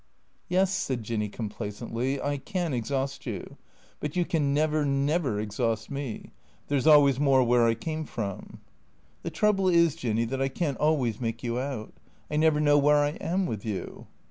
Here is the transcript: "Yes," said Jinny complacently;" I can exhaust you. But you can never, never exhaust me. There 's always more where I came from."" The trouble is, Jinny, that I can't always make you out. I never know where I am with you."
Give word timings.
"Yes," 0.49 0.73
said 0.73 1.03
Jinny 1.03 1.29
complacently;" 1.29 2.19
I 2.23 2.37
can 2.39 2.73
exhaust 2.73 3.27
you. 3.27 3.57
But 3.99 4.15
you 4.15 4.25
can 4.25 4.51
never, 4.51 4.83
never 4.83 5.39
exhaust 5.39 5.91
me. 5.91 6.31
There 6.69 6.79
's 6.79 6.87
always 6.87 7.19
more 7.19 7.43
where 7.43 7.67
I 7.67 7.75
came 7.75 8.05
from."" 8.05 8.61
The 9.21 9.29
trouble 9.29 9.67
is, 9.69 9.95
Jinny, 9.95 10.25
that 10.25 10.41
I 10.41 10.47
can't 10.47 10.79
always 10.79 11.21
make 11.21 11.43
you 11.43 11.59
out. 11.59 11.93
I 12.31 12.37
never 12.37 12.59
know 12.59 12.79
where 12.79 12.97
I 12.97 13.09
am 13.11 13.45
with 13.45 13.63
you." 13.63 14.07